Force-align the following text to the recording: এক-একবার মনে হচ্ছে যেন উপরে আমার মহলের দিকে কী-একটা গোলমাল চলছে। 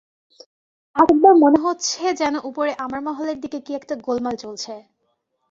এক-একবার 0.95 1.33
মনে 1.35 1.59
হচ্ছে 1.59 2.01
যেন 2.13 2.35
উপরে 2.43 2.71
আমার 2.79 3.01
মহলের 3.01 3.37
দিকে 3.39 3.57
কী-একটা 3.61 3.93
গোলমাল 4.05 4.35
চলছে। 4.35 4.73